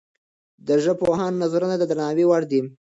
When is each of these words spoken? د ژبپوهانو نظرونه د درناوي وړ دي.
د 0.67 0.69
ژبپوهانو 0.83 1.41
نظرونه 1.43 1.75
د 1.77 1.83
درناوي 1.89 2.25
وړ 2.27 2.43
دي. 2.51 2.61